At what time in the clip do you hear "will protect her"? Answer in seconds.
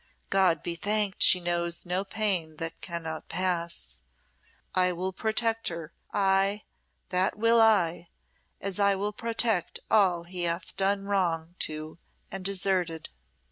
4.93-5.93